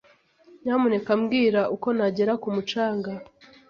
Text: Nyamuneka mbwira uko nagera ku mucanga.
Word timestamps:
Nyamuneka 0.63 1.11
mbwira 1.21 1.61
uko 1.75 1.87
nagera 1.97 2.33
ku 2.41 2.47
mucanga. 2.55 3.11